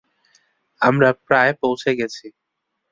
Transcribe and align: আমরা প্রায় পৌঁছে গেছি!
আমরা 0.81 1.09
প্রায় 1.27 1.53
পৌঁছে 1.61 1.91
গেছি! 1.99 2.25